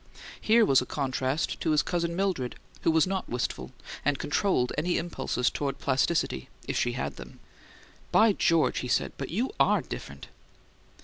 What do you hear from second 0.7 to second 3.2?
a contrast to his cousin Mildred, who was